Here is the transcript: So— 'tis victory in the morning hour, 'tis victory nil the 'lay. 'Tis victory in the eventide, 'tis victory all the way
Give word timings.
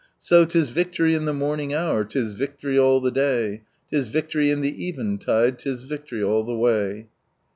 So— 0.19 0.45
'tis 0.47 0.71
victory 0.71 1.13
in 1.13 1.25
the 1.25 1.31
morning 1.33 1.75
hour, 1.75 2.03
'tis 2.03 2.33
victory 2.33 2.73
nil 2.73 3.01
the 3.01 3.11
'lay. 3.11 3.61
'Tis 3.91 4.07
victory 4.07 4.49
in 4.49 4.61
the 4.61 4.87
eventide, 4.89 5.59
'tis 5.59 5.83
victory 5.83 6.23
all 6.23 6.43
the 6.43 6.57
way 6.57 7.05